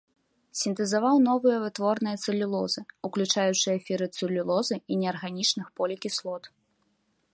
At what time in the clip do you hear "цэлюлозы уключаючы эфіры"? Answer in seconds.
2.23-4.05